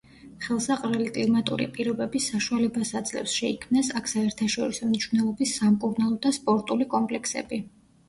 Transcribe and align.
ხელსაყრელი 0.43 1.11
კლიმატური 1.17 1.67
პირობები 1.75 2.21
საშუალებას 2.29 2.93
აძლევს 3.01 3.37
შეიქმნას 3.43 3.93
აქ 4.01 4.11
საერთაშორისო 4.15 4.93
მნიშვნელობის 4.93 5.57
სამკურნალო 5.63 6.23
და 6.29 6.37
სპორტული 6.43 6.93
კომპლექსები. 6.99 7.67